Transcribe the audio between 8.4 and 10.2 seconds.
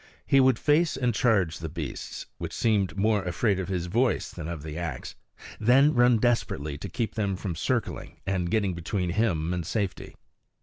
getting between him and safety.